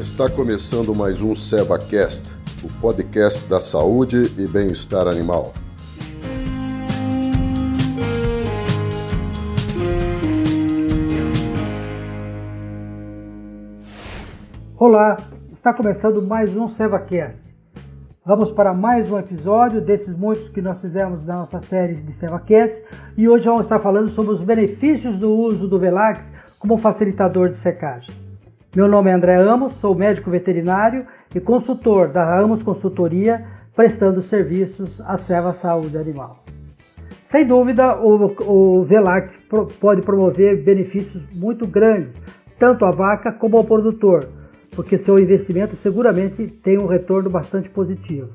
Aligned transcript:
Está 0.00 0.30
começando 0.30 0.94
mais 0.94 1.20
um 1.20 1.34
SevaCast, 1.34 2.34
o 2.64 2.80
podcast 2.80 3.46
da 3.46 3.60
saúde 3.60 4.32
e 4.38 4.48
bem-estar 4.48 5.06
animal. 5.06 5.52
Olá, 14.78 15.18
está 15.52 15.74
começando 15.74 16.22
mais 16.22 16.56
um 16.56 16.66
SevaCast. 16.70 17.38
Vamos 18.24 18.52
para 18.52 18.72
mais 18.72 19.12
um 19.12 19.18
episódio 19.18 19.82
desses 19.82 20.16
muitos 20.16 20.48
que 20.48 20.62
nós 20.62 20.80
fizemos 20.80 21.26
na 21.26 21.40
nossa 21.40 21.60
série 21.60 21.96
de 21.96 22.14
SevaCast 22.14 22.82
e 23.18 23.28
hoje 23.28 23.44
vamos 23.44 23.64
estar 23.64 23.80
falando 23.80 24.08
sobre 24.12 24.32
os 24.32 24.40
benefícios 24.40 25.18
do 25.18 25.28
uso 25.28 25.68
do 25.68 25.78
Velax 25.78 26.22
como 26.58 26.78
facilitador 26.78 27.50
de 27.50 27.58
secagem. 27.58 28.19
Meu 28.74 28.86
nome 28.86 29.10
é 29.10 29.14
André 29.14 29.34
Amos, 29.34 29.74
sou 29.80 29.96
médico 29.96 30.30
veterinário 30.30 31.04
e 31.34 31.40
consultor 31.40 32.06
da 32.06 32.38
Amos 32.38 32.62
Consultoria, 32.62 33.44
prestando 33.74 34.22
serviços 34.22 35.00
à 35.00 35.18
Seva 35.18 35.52
Saúde 35.52 35.98
Animal. 35.98 36.44
Sem 37.28 37.44
dúvida, 37.44 38.00
o, 38.00 38.32
o 38.46 38.84
Velax 38.84 39.36
pode 39.80 40.02
promover 40.02 40.62
benefícios 40.62 41.20
muito 41.34 41.66
grandes, 41.66 42.14
tanto 42.60 42.84
à 42.84 42.92
vaca 42.92 43.32
como 43.32 43.56
ao 43.56 43.64
produtor, 43.64 44.28
porque 44.70 44.96
seu 44.96 45.18
investimento 45.18 45.74
seguramente 45.74 46.46
tem 46.46 46.78
um 46.78 46.86
retorno 46.86 47.28
bastante 47.28 47.68
positivo. 47.68 48.28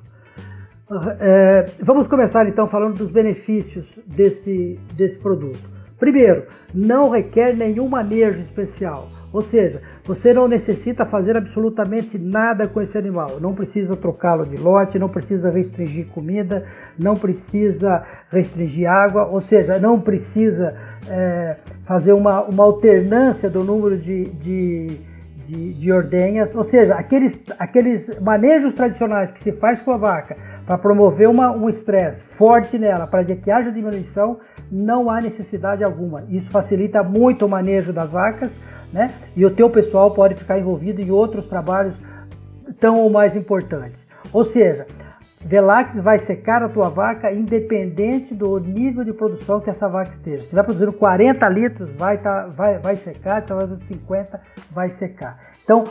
É, 1.17 1.65
vamos 1.81 2.07
começar 2.07 2.45
então 2.45 2.67
falando 2.67 2.97
dos 2.97 3.09
benefícios 3.09 3.87
desse, 4.05 4.77
desse 4.97 5.17
produto. 5.17 5.75
Primeiro, 6.05 6.43
não 6.71 7.09
requer 7.09 7.55
nenhum 7.55 7.89
manejo 7.89 8.39
especial, 8.39 9.07
ou 9.33 9.41
seja, 9.41 9.81
você 10.03 10.35
não 10.35 10.47
necessita 10.47 11.03
fazer 11.03 11.35
absolutamente 11.35 12.15
nada 12.15 12.67
com 12.67 12.79
esse 12.79 12.95
animal. 12.95 13.39
Não 13.41 13.55
precisa 13.55 13.95
trocá-lo 13.95 14.45
de 14.45 14.55
lote, 14.55 14.99
não 14.99 15.09
precisa 15.09 15.49
restringir 15.49 16.05
comida, 16.09 16.63
não 16.95 17.15
precisa 17.15 18.03
restringir 18.29 18.87
água, 18.87 19.25
ou 19.25 19.41
seja, 19.41 19.79
não 19.79 19.99
precisa 19.99 20.75
é, 21.09 21.55
fazer 21.87 22.13
uma, 22.13 22.43
uma 22.43 22.65
alternância 22.65 23.49
do 23.49 23.63
número 23.63 23.97
de, 23.97 24.25
de, 24.25 24.87
de, 25.47 25.73
de 25.73 25.91
ordenhas, 25.91 26.53
ou 26.53 26.63
seja, 26.63 26.93
aqueles, 26.93 27.41
aqueles 27.57 28.19
manejos 28.21 28.75
tradicionais 28.75 29.31
que 29.31 29.39
se 29.39 29.53
faz 29.53 29.81
com 29.81 29.93
a 29.93 29.97
vaca 29.97 30.37
para 30.65 30.77
promover 30.77 31.29
uma, 31.29 31.51
um 31.51 31.69
estresse 31.69 32.23
forte 32.37 32.77
nela, 32.77 33.05
para 33.05 33.23
que 33.23 33.51
haja 33.51 33.71
diminuição, 33.71 34.39
não 34.71 35.09
há 35.09 35.21
necessidade 35.21 35.83
alguma. 35.83 36.23
Isso 36.29 36.49
facilita 36.49 37.03
muito 37.03 37.45
o 37.45 37.49
manejo 37.49 37.93
das 37.93 38.09
vacas, 38.09 38.51
né? 38.91 39.07
E 39.35 39.45
o 39.45 39.51
teu 39.51 39.69
pessoal 39.69 40.11
pode 40.11 40.35
ficar 40.35 40.59
envolvido 40.59 41.01
em 41.01 41.11
outros 41.11 41.45
trabalhos 41.45 41.95
tão 42.79 42.95
ou 42.95 43.09
mais 43.09 43.35
importantes. 43.35 43.97
Ou 44.33 44.45
seja, 44.45 44.87
Velax 45.45 46.01
vai 46.01 46.17
secar 46.17 46.63
a 46.63 46.69
tua 46.69 46.89
vaca 46.89 47.31
independente 47.31 48.33
do 48.33 48.59
nível 48.59 49.03
de 49.03 49.13
produção 49.13 49.59
que 49.59 49.69
essa 49.69 49.87
vaca 49.87 50.11
esteja. 50.15 50.43
Se 50.43 50.55
vai 50.55 50.63
produzindo 50.63 50.91
40 50.93 51.47
litros, 51.49 51.89
vai, 51.95 52.17
tá, 52.17 52.47
vai, 52.47 52.79
vai 52.79 52.95
secar, 52.95 53.43
se 53.43 53.49
vai 53.49 53.67
produzindo 53.67 53.85
50, 53.85 54.41
vai 54.71 54.89
secar. 54.89 55.37
Então, 55.63 55.83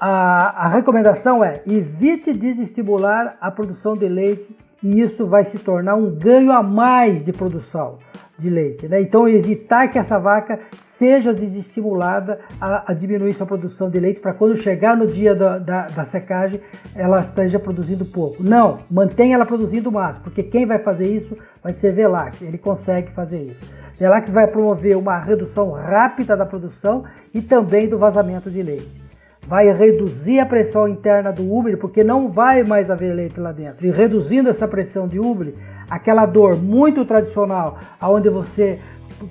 a, 0.00 0.64
a 0.64 0.68
recomendação 0.68 1.44
é 1.44 1.60
evite 1.66 2.32
desestimular 2.32 3.36
a 3.38 3.50
produção 3.50 3.92
de 3.92 4.08
leite 4.08 4.56
e 4.82 4.98
isso 4.98 5.26
vai 5.26 5.44
se 5.44 5.58
tornar 5.58 5.94
um 5.94 6.10
ganho 6.10 6.50
a 6.50 6.62
mais 6.62 7.22
de 7.22 7.32
produção 7.34 7.98
de 8.38 8.48
leite. 8.48 8.88
Né? 8.88 9.02
Então, 9.02 9.28
evitar 9.28 9.88
que 9.88 9.98
essa 9.98 10.18
vaca 10.18 10.58
seja 10.98 11.34
desestimulada 11.34 12.40
a, 12.58 12.90
a 12.90 12.94
diminuir 12.94 13.32
sua 13.34 13.46
produção 13.46 13.90
de 13.90 14.00
leite 14.00 14.20
para 14.20 14.32
quando 14.32 14.56
chegar 14.62 14.96
no 14.96 15.06
dia 15.06 15.34
da, 15.34 15.58
da, 15.58 15.86
da, 15.86 16.06
secagem 16.06 16.60
ela 16.94 17.20
esteja 17.20 17.58
produzindo 17.58 18.06
pouco. 18.06 18.42
Não, 18.42 18.78
mantenha 18.90 19.34
ela 19.34 19.44
produzindo 19.44 19.92
mais, 19.92 20.16
porque 20.18 20.42
quem 20.42 20.64
vai 20.64 20.78
fazer 20.78 21.06
isso 21.06 21.36
vai 21.62 21.74
ser 21.74 21.92
Velax, 21.92 22.40
ele 22.40 22.58
consegue 22.58 23.10
fazer 23.12 23.38
isso. 23.38 23.78
Velax 23.98 24.30
vai 24.30 24.46
promover 24.46 24.96
uma 24.96 25.18
redução 25.18 25.70
rápida 25.70 26.34
da 26.34 26.46
produção 26.46 27.04
e 27.34 27.42
também 27.42 27.86
do 27.86 27.98
vazamento 27.98 28.50
de 28.50 28.62
leite 28.62 29.09
vai 29.46 29.72
reduzir 29.72 30.38
a 30.38 30.46
pressão 30.46 30.86
interna 30.88 31.32
do 31.32 31.42
úmero, 31.42 31.78
porque 31.78 32.04
não 32.04 32.28
vai 32.28 32.62
mais 32.62 32.90
haver 32.90 33.14
leite 33.14 33.40
lá 33.40 33.52
dentro. 33.52 33.86
E 33.86 33.90
reduzindo 33.90 34.50
essa 34.50 34.68
pressão 34.68 35.08
de 35.08 35.18
úmero, 35.18 35.54
aquela 35.88 36.26
dor 36.26 36.56
muito 36.56 37.04
tradicional, 37.04 37.78
aonde 38.00 38.28
você 38.28 38.78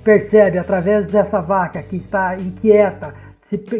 percebe 0.04 0.58
através 0.58 1.06
dessa 1.06 1.40
vaca 1.40 1.82
que 1.82 1.96
está 1.96 2.36
inquieta, 2.36 3.14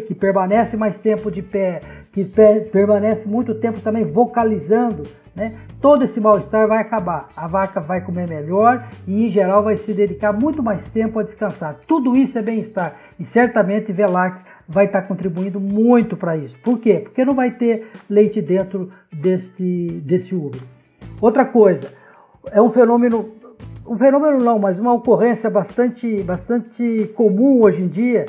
que 0.07 0.13
permanece 0.13 0.75
mais 0.75 0.97
tempo 0.99 1.31
de 1.31 1.41
pé, 1.41 1.81
que 2.11 2.25
permanece 2.71 3.25
muito 3.25 3.55
tempo 3.55 3.79
também 3.79 4.03
vocalizando, 4.03 5.03
né? 5.33 5.53
todo 5.79 6.03
esse 6.03 6.19
mal-estar 6.19 6.67
vai 6.67 6.79
acabar. 6.79 7.29
A 7.37 7.47
vaca 7.47 7.79
vai 7.79 8.01
comer 8.01 8.27
melhor 8.27 8.85
e, 9.07 9.27
em 9.27 9.31
geral, 9.31 9.63
vai 9.63 9.77
se 9.77 9.93
dedicar 9.93 10.33
muito 10.33 10.61
mais 10.61 10.83
tempo 10.89 11.19
a 11.19 11.23
descansar. 11.23 11.77
Tudo 11.87 12.17
isso 12.17 12.37
é 12.37 12.41
bem-estar 12.41 12.95
e 13.17 13.25
certamente 13.25 13.93
Velax 13.93 14.41
vai 14.71 14.85
estar 14.85 15.01
contribuindo 15.03 15.59
muito 15.59 16.15
para 16.15 16.37
isso. 16.37 16.55
Por 16.63 16.79
quê? 16.79 17.01
Porque 17.03 17.25
não 17.25 17.35
vai 17.35 17.51
ter 17.51 17.87
leite 18.09 18.41
dentro 18.41 18.89
desse, 19.11 20.01
desse 20.05 20.33
útero. 20.33 20.63
Outra 21.19 21.45
coisa, 21.45 21.91
é 22.51 22.61
um 22.61 22.71
fenômeno, 22.71 23.31
um 23.85 23.97
fenômeno 23.97 24.37
não, 24.39 24.57
mas 24.57 24.79
uma 24.79 24.93
ocorrência 24.93 25.49
bastante, 25.49 26.23
bastante 26.23 27.11
comum 27.15 27.61
hoje 27.61 27.81
em 27.81 27.87
dia, 27.87 28.25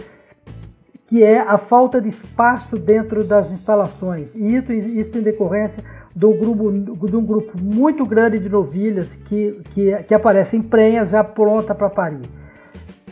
que 1.07 1.23
é 1.23 1.39
a 1.39 1.59
falta 1.59 2.01
de 2.01 2.09
espaço 2.09 2.77
dentro 2.77 3.23
das 3.23 3.51
instalações. 3.53 4.29
E 4.35 4.57
isso, 4.57 4.73
isso 4.73 5.17
em 5.17 5.23
decorrência 5.23 5.85
do 6.15 6.33
grupo, 6.33 6.73
de 7.07 7.17
um 7.17 7.25
grupo 7.25 7.59
muito 7.59 8.05
grande 8.05 8.39
de 8.39 8.49
novilhas 8.49 9.15
que, 9.27 9.61
que, 9.73 9.95
que 10.03 10.15
aparecem 10.15 10.61
prenhas 10.61 11.11
já 11.11 11.23
pronta 11.23 11.75
para 11.75 11.89
parir. 11.89 12.42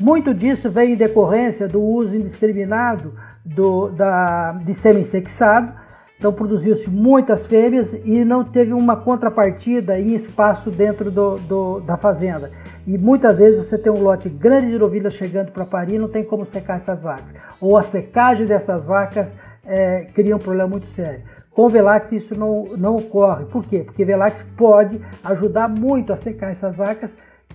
Muito 0.00 0.33
disso 0.33 0.71
vem 0.71 0.94
em 0.94 0.97
decorrência 0.97 1.69
do 1.69 1.83
uso 1.83 2.16
indiscriminado 2.16 3.12
do, 3.44 3.91
da, 3.91 4.53
de 4.53 4.72
sêmen 4.72 5.05
sexado. 5.05 5.72
Então 6.16 6.33
produziu-se 6.33 6.88
muitas 6.88 7.47
fêmeas 7.47 7.93
e 8.05 8.25
não 8.25 8.43
teve 8.44 8.72
uma 8.72 8.97
contrapartida 8.97 9.99
em 9.99 10.15
espaço 10.15 10.71
dentro 10.71 11.10
do, 11.10 11.37
do, 11.37 11.81
da 11.81 11.97
fazenda. 11.97 12.50
E 12.87 12.97
muitas 12.97 13.37
vezes 13.37 13.66
você 13.66 13.77
tem 13.77 13.93
um 13.93 14.03
lote 14.03 14.28
grande 14.28 14.71
de 14.71 14.78
novilhas 14.78 15.15
chegando 15.15 15.53
para 15.53 15.65
parir 15.65 15.99
não 15.99 16.09
tem 16.09 16.25
como 16.25 16.47
secar 16.47 16.77
essas 16.77 17.00
vacas. 17.00 17.34
Ou 17.60 17.77
a 17.77 17.83
secagem 17.83 18.47
dessas 18.47 18.83
vacas 18.84 19.28
é, 19.66 20.06
cria 20.15 20.34
um 20.34 20.39
problema 20.39 20.69
muito 20.69 20.87
sério. 20.94 21.22
Com 21.50 21.69
Velax 21.69 22.10
isso 22.12 22.34
não, 22.34 22.65
não 22.78 22.97
ocorre. 22.97 23.44
Por 23.47 23.65
quê? 23.65 23.83
Porque 23.84 24.05
Velax 24.05 24.43
pode 24.56 25.00
ajudar 25.25 25.69
muito 25.69 26.12
a 26.12 26.16
secar 26.16 26.53
essas 26.53 26.75
vacas 26.75 27.10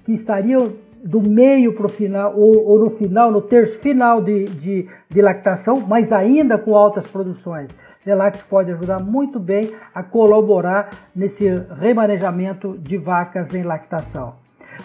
que 0.05 0.13
estariam 0.13 0.71
do 1.05 1.21
meio 1.21 1.73
para 1.73 1.85
o 1.85 1.89
final, 1.89 2.33
ou, 2.35 2.65
ou, 2.67 2.79
no 2.79 2.89
final, 2.89 3.31
no 3.31 3.39
terço 3.39 3.77
final 3.77 4.23
de, 4.23 4.45
de, 4.45 4.89
de, 5.07 5.21
lactação, 5.21 5.79
mas 5.87 6.11
ainda 6.11 6.57
com 6.57 6.75
altas 6.75 7.05
produções. 7.07 7.69
Relax 8.03 8.41
pode 8.41 8.71
ajudar 8.71 8.99
muito 8.99 9.39
bem 9.39 9.71
a 9.93 10.01
colaborar 10.01 10.89
nesse 11.15 11.47
remanejamento 11.79 12.75
de 12.79 12.97
vacas 12.97 13.53
em 13.53 13.61
lactação. 13.61 14.33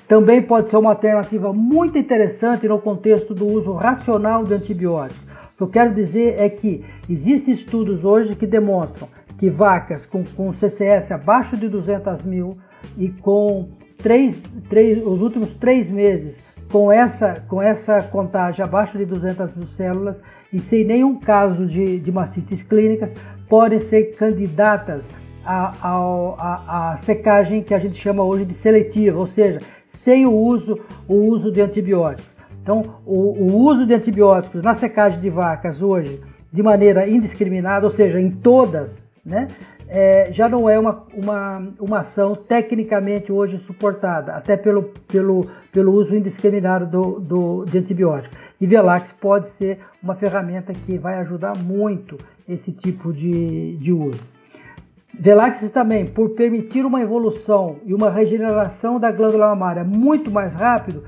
Também 0.06 0.42
pode 0.42 0.68
ser 0.68 0.76
uma 0.76 0.90
alternativa 0.90 1.54
muito 1.54 1.96
interessante 1.96 2.68
no 2.68 2.78
contexto 2.78 3.34
do 3.34 3.46
uso 3.46 3.72
racional 3.72 4.44
de 4.44 4.54
antibióticos. 4.54 5.22
O 5.54 5.56
que 5.56 5.62
eu 5.62 5.68
quero 5.68 5.94
dizer 5.94 6.38
é 6.38 6.50
que 6.50 6.84
existem 7.08 7.54
estudos 7.54 8.04
hoje 8.04 8.36
que 8.36 8.46
demonstram 8.46 9.08
que 9.38 9.48
vacas 9.48 10.04
com, 10.04 10.22
com 10.36 10.52
CCS 10.52 11.12
abaixo 11.12 11.56
de 11.56 11.66
200 11.66 12.22
mil 12.24 12.58
e 12.96 13.08
com 13.08 13.68
três, 13.98 14.40
três, 14.68 14.98
os 15.04 15.20
últimos 15.20 15.54
três 15.54 15.90
meses 15.90 16.36
com 16.70 16.90
essa, 16.90 17.42
com 17.48 17.60
essa 17.60 18.00
contagem 18.00 18.64
abaixo 18.64 18.96
de 18.96 19.04
200 19.04 19.54
mil 19.56 19.66
células 19.68 20.16
e 20.52 20.58
sem 20.58 20.84
nenhum 20.84 21.18
caso 21.18 21.66
de, 21.66 21.98
de 21.98 22.12
mastites 22.12 22.62
clínicas, 22.62 23.10
podem 23.48 23.80
ser 23.80 24.16
candidatas 24.16 25.02
à, 25.44 26.96
secagem 27.02 27.62
que 27.62 27.74
a 27.74 27.78
gente 27.78 27.96
chama 27.96 28.22
hoje 28.22 28.44
de 28.44 28.54
seletiva, 28.54 29.18
ou 29.18 29.26
seja, 29.26 29.60
sem 29.92 30.26
o 30.26 30.32
uso, 30.32 30.78
o 31.08 31.14
uso 31.14 31.50
de 31.50 31.60
antibióticos. 31.60 32.30
Então, 32.62 32.96
o, 33.06 33.52
o 33.52 33.56
uso 33.64 33.86
de 33.86 33.94
antibióticos 33.94 34.62
na 34.62 34.74
secagem 34.74 35.20
de 35.20 35.30
vacas 35.30 35.80
hoje, 35.80 36.20
de 36.52 36.62
maneira 36.62 37.08
indiscriminada, 37.08 37.86
ou 37.86 37.92
seja, 37.92 38.20
em 38.20 38.30
todas, 38.30 38.90
né, 39.24 39.48
é, 39.88 40.32
já 40.32 40.48
não 40.48 40.68
é 40.68 40.78
uma, 40.78 41.04
uma, 41.12 41.68
uma 41.78 42.00
ação 42.00 42.34
tecnicamente 42.34 43.30
hoje 43.30 43.58
suportada, 43.58 44.32
até 44.32 44.56
pelo, 44.56 44.84
pelo, 45.06 45.46
pelo 45.72 45.92
uso 45.92 46.14
indiscriminado 46.14 46.86
do, 46.86 47.20
do, 47.20 47.64
de 47.64 47.78
antibióticos. 47.78 48.36
E 48.60 48.66
Velax 48.66 49.12
pode 49.20 49.50
ser 49.52 49.78
uma 50.02 50.14
ferramenta 50.14 50.72
que 50.72 50.98
vai 50.98 51.14
ajudar 51.16 51.56
muito 51.56 52.16
esse 52.48 52.72
tipo 52.72 53.12
de, 53.12 53.76
de 53.76 53.92
uso. 53.92 54.20
Velax 55.18 55.70
também, 55.70 56.06
por 56.06 56.30
permitir 56.30 56.84
uma 56.84 57.02
evolução 57.02 57.76
e 57.84 57.92
uma 57.92 58.10
regeneração 58.10 58.98
da 58.98 59.10
glândula 59.10 59.48
mamária 59.48 59.84
muito 59.84 60.30
mais 60.30 60.52
rápido, 60.52 61.04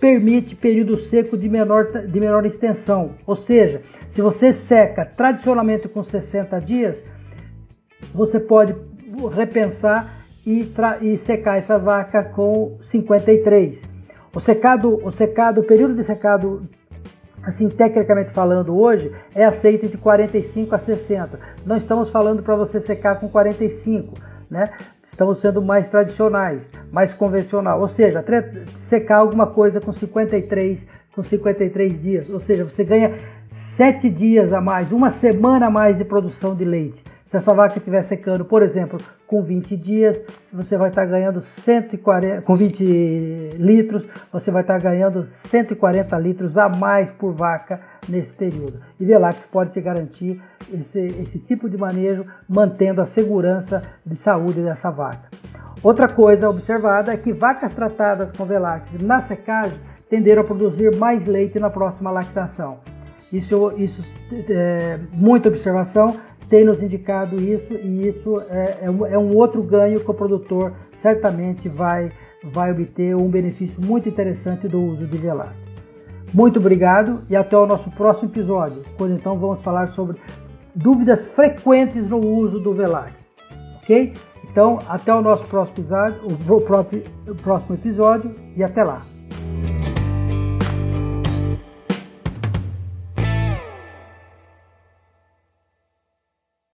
permite 0.00 0.56
período 0.56 0.98
seco 1.02 1.36
de 1.36 1.48
menor, 1.48 1.84
de 1.84 2.18
menor 2.18 2.44
extensão. 2.44 3.12
Ou 3.24 3.36
seja, 3.36 3.82
se 4.14 4.20
você 4.20 4.52
seca 4.52 5.04
tradicionalmente 5.04 5.88
com 5.88 6.02
60 6.02 6.60
dias, 6.60 6.96
você 8.14 8.38
pode 8.38 8.74
repensar 9.34 10.24
e, 10.46 10.68
e 11.00 11.18
secar 11.18 11.58
essa 11.58 11.78
vaca 11.78 12.22
com 12.22 12.78
53. 12.90 13.80
O 14.34 14.40
secado, 14.40 15.00
o 15.04 15.12
secado, 15.12 15.60
o 15.60 15.64
período 15.64 15.94
de 15.94 16.04
secado 16.04 16.68
assim, 17.42 17.68
tecnicamente 17.68 18.30
falando 18.30 18.78
hoje, 18.78 19.12
é 19.34 19.44
aceito 19.44 19.88
de 19.88 19.98
45 19.98 20.74
a 20.74 20.78
60. 20.78 21.38
Não 21.66 21.76
estamos 21.76 22.10
falando 22.10 22.42
para 22.42 22.54
você 22.54 22.80
secar 22.80 23.18
com 23.18 23.28
45, 23.28 24.14
né? 24.50 24.70
Estamos 25.10 25.40
sendo 25.40 25.60
mais 25.60 25.88
tradicionais, 25.90 26.62
mais 26.90 27.12
convencional. 27.12 27.80
Ou 27.80 27.88
seja, 27.88 28.24
secar 28.88 29.16
alguma 29.16 29.46
coisa 29.46 29.80
com 29.80 29.92
53, 29.92 30.78
com 31.14 31.22
53 31.22 32.00
dias. 32.02 32.30
Ou 32.30 32.40
seja, 32.40 32.64
você 32.64 32.82
ganha 32.82 33.18
7 33.76 34.08
dias 34.08 34.52
a 34.52 34.60
mais, 34.60 34.90
uma 34.90 35.12
semana 35.12 35.66
a 35.66 35.70
mais 35.70 35.98
de 35.98 36.04
produção 36.04 36.54
de 36.54 36.64
leite. 36.64 37.02
Se 37.32 37.38
essa 37.38 37.54
vaca 37.54 37.78
estiver 37.78 38.04
secando, 38.04 38.44
por 38.44 38.62
exemplo, 38.62 38.98
com 39.26 39.42
20 39.42 39.74
dias, 39.74 40.18
você 40.52 40.76
vai 40.76 40.90
estar 40.90 41.06
ganhando 41.06 41.40
140, 41.40 42.42
com 42.42 42.54
20 42.54 43.56
litros, 43.56 44.04
você 44.30 44.50
vai 44.50 44.60
estar 44.60 44.78
ganhando 44.78 45.26
140 45.46 46.18
litros 46.18 46.58
a 46.58 46.68
mais 46.68 47.10
por 47.12 47.32
vaca 47.32 47.80
nesse 48.06 48.30
período. 48.32 48.82
E 49.00 49.06
Velax 49.06 49.48
pode 49.50 49.72
te 49.72 49.80
garantir 49.80 50.42
esse, 50.70 50.98
esse 50.98 51.38
tipo 51.38 51.70
de 51.70 51.78
manejo, 51.78 52.26
mantendo 52.46 53.00
a 53.00 53.06
segurança 53.06 53.82
de 54.04 54.16
saúde 54.16 54.60
dessa 54.60 54.90
vaca. 54.90 55.30
Outra 55.82 56.08
coisa 56.08 56.50
observada 56.50 57.14
é 57.14 57.16
que 57.16 57.32
vacas 57.32 57.72
tratadas 57.72 58.30
com 58.36 58.44
Velax 58.44 58.92
na 59.00 59.22
secagem 59.22 59.78
tenderam 60.10 60.42
a 60.42 60.44
produzir 60.44 60.94
mais 60.96 61.26
leite 61.26 61.58
na 61.58 61.70
próxima 61.70 62.10
lactação. 62.10 62.80
Isso, 63.32 63.72
isso 63.78 64.04
é 64.50 64.98
muita 65.10 65.48
observação 65.48 66.14
tem 66.48 66.64
nos 66.64 66.82
indicado 66.82 67.36
isso 67.36 67.74
e 67.74 68.08
isso 68.08 68.42
é, 68.50 68.78
é, 68.82 68.90
um, 68.90 69.06
é 69.06 69.18
um 69.18 69.36
outro 69.36 69.62
ganho 69.62 70.00
que 70.00 70.10
o 70.10 70.14
produtor 70.14 70.72
certamente 71.00 71.68
vai, 71.68 72.10
vai 72.44 72.70
obter 72.70 73.16
um 73.16 73.28
benefício 73.28 73.84
muito 73.84 74.08
interessante 74.08 74.68
do 74.68 74.80
uso 74.80 75.06
de 75.06 75.18
velar. 75.18 75.54
Muito 76.32 76.58
obrigado 76.58 77.22
e 77.28 77.36
até 77.36 77.56
o 77.56 77.66
nosso 77.66 77.90
próximo 77.90 78.30
episódio, 78.30 78.82
quando 78.96 79.14
então 79.14 79.38
vamos 79.38 79.62
falar 79.62 79.88
sobre 79.88 80.16
dúvidas 80.74 81.26
frequentes 81.28 82.08
no 82.08 82.18
uso 82.18 82.58
do 82.58 82.72
velar. 82.72 83.12
Ok? 83.82 84.12
Então, 84.50 84.78
até 84.88 85.12
o 85.14 85.20
nosso 85.20 85.48
próximo 85.48 85.78
episódio, 85.78 86.20
o 86.26 87.34
próximo 87.34 87.74
episódio 87.74 88.34
e 88.56 88.62
até 88.62 88.84
lá. 88.84 89.02